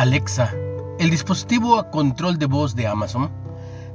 [0.00, 0.54] Alexa,
[0.98, 3.30] el dispositivo a control de voz de Amazon,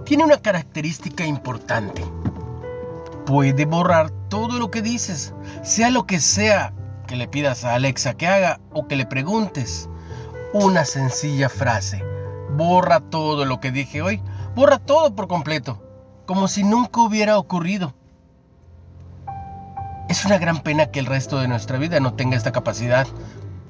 [0.05, 2.05] tiene una característica importante.
[3.25, 6.73] Puede borrar todo lo que dices, sea lo que sea
[7.07, 9.89] que le pidas a Alexa que haga o que le preguntes.
[10.53, 12.03] Una sencilla frase.
[12.55, 14.21] Borra todo lo que dije hoy.
[14.55, 15.81] Borra todo por completo,
[16.27, 17.95] como si nunca hubiera ocurrido.
[20.07, 23.07] Es una gran pena que el resto de nuestra vida no tenga esta capacidad.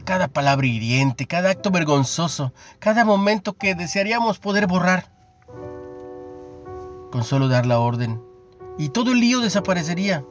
[0.05, 5.09] Cada palabra hiriente, cada acto vergonzoso, cada momento que desearíamos poder borrar.
[7.11, 8.21] Con solo dar la orden,
[8.77, 10.23] y todo el lío desaparecería.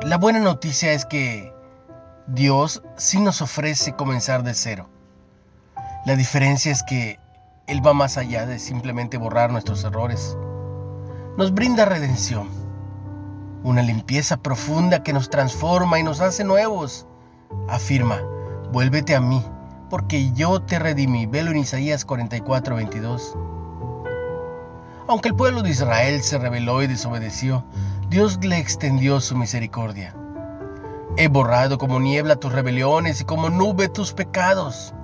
[0.00, 1.52] La buena noticia es que
[2.28, 4.88] Dios sí nos ofrece comenzar de cero.
[6.06, 7.18] La diferencia es que
[7.66, 10.36] Él va más allá de simplemente borrar nuestros errores.
[11.36, 12.48] Nos brinda redención,
[13.62, 17.06] una limpieza profunda que nos transforma y nos hace nuevos.
[17.68, 18.20] Afirma,
[18.72, 19.44] vuélvete a mí,
[19.90, 21.26] porque yo te redimí.
[21.26, 23.36] Velo en Isaías 44, 22.
[25.08, 27.64] Aunque el pueblo de Israel se rebeló y desobedeció,
[28.10, 30.14] Dios le extendió su misericordia.
[31.16, 34.94] He borrado como niebla tus rebeliones y como nube tus pecados.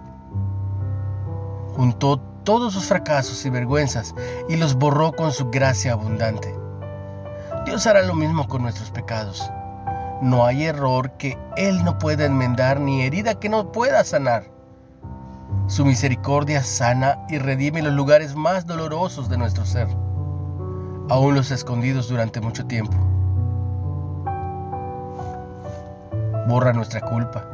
[1.74, 4.14] Juntó todos sus fracasos y vergüenzas
[4.48, 6.63] y los borró con su gracia abundante.
[7.64, 9.50] Dios hará lo mismo con nuestros pecados.
[10.20, 14.44] No hay error que Él no pueda enmendar ni herida que no pueda sanar.
[15.66, 19.88] Su misericordia sana y redime los lugares más dolorosos de nuestro ser,
[21.08, 22.96] aún los escondidos durante mucho tiempo.
[26.46, 27.44] Borra nuestra culpa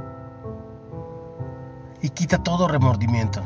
[2.02, 3.42] y quita todo remordimiento.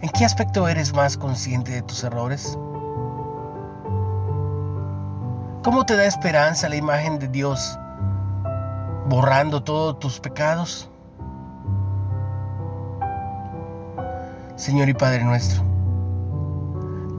[0.00, 2.56] ¿En qué aspecto eres más consciente de tus errores?
[5.62, 7.78] ¿Cómo te da esperanza la imagen de Dios
[9.06, 10.90] borrando todos tus pecados?
[14.56, 15.62] Señor y Padre nuestro,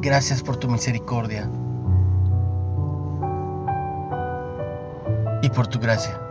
[0.02, 1.50] gracias por tu misericordia
[5.42, 6.23] y por tu gracia.